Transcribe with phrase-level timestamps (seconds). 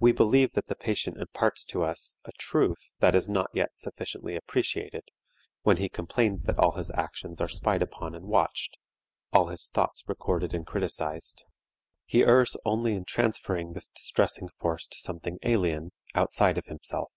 [0.00, 4.34] We believe that the patient imparts to us a truth that is not yet sufficiently
[4.34, 5.04] appreciated,
[5.62, 8.76] when he complains that all his actions are spied upon and watched,
[9.32, 11.44] all his thoughts recorded and criticized.
[12.06, 17.12] He errs only in transferring this distressing force to something alien, outside of himself.